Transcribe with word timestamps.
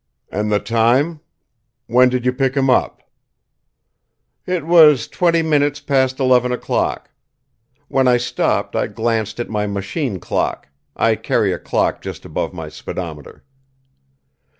"And 0.31 0.51
the 0.51 0.57
time? 0.59 1.19
When 1.85 2.09
did 2.09 2.25
you 2.25 2.33
pick 2.33 2.57
him 2.57 2.71
up?" 2.71 3.03
"It 4.47 4.65
was 4.65 5.07
twenty 5.07 5.43
minutes 5.43 5.79
past 5.79 6.19
eleven 6.19 6.51
o'clock. 6.51 7.11
When 7.87 8.07
I 8.07 8.17
stopped, 8.17 8.75
I 8.75 8.87
glanced 8.87 9.39
at 9.39 9.47
my 9.47 9.67
machine 9.67 10.17
clock; 10.19 10.69
I 10.95 11.13
carry 11.13 11.53
a 11.53 11.59
clock 11.59 12.01
just 12.01 12.25
above 12.25 12.51
my 12.51 12.67
speedometer." 12.67 13.43